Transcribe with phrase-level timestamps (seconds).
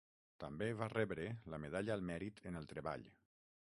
[0.43, 3.11] També va rebre la Medalla al Mèrit en el Treball.